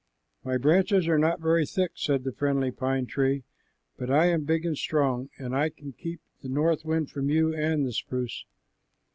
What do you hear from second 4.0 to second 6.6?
I am big and strong, and I can keep the